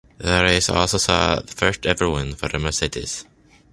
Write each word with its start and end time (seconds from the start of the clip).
The 0.17 0.41
race 0.41 0.67
also 0.67 0.97
saw 0.97 1.35
the 1.35 1.53
first 1.53 1.85
ever 1.85 2.09
win 2.09 2.33
for 2.33 2.47
a 2.47 2.57
Mercedes. 2.57 3.25